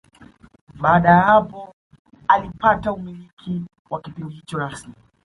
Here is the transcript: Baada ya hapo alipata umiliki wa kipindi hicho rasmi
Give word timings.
Baada 0.81 1.09
ya 1.09 1.21
hapo 1.21 1.73
alipata 2.27 2.93
umiliki 2.93 3.61
wa 3.89 4.01
kipindi 4.01 4.35
hicho 4.35 4.57
rasmi 4.57 4.93